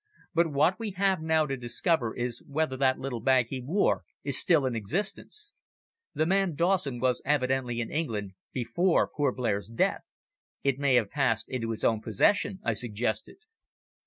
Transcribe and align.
"But 0.33 0.47
what 0.51 0.79
we 0.79 0.93
have 0.97 1.21
now 1.21 1.45
to 1.45 1.55
discover 1.55 2.15
is 2.15 2.43
whether 2.47 2.75
that 2.75 2.97
little 2.97 3.19
bag 3.19 3.49
he 3.49 3.61
wore 3.61 4.03
is 4.23 4.35
still 4.35 4.65
in 4.65 4.75
existence." 4.75 5.53
"The 6.15 6.25
man 6.25 6.55
Dawson 6.55 6.99
was 6.99 7.21
evidently 7.23 7.81
in 7.81 7.91
England 7.91 8.31
before 8.51 9.07
poor 9.07 9.31
Blair's 9.31 9.67
death. 9.69 10.01
It 10.63 10.79
may 10.79 10.95
have 10.95 11.11
passed 11.11 11.49
into 11.49 11.69
his 11.69 11.85
possession," 12.01 12.61
I 12.63 12.73
suggested. 12.73 13.37